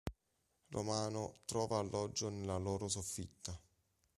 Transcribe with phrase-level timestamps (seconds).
[0.71, 3.55] Romano trova alloggio nella loro soffitta.